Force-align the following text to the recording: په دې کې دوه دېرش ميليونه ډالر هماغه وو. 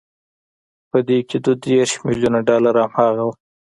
په 0.89 0.97
دې 1.07 1.17
کې 1.29 1.37
دوه 1.43 1.55
دېرش 1.65 1.91
ميليونه 2.05 2.39
ډالر 2.47 2.75
هماغه 2.83 3.21
وو. 3.27 3.33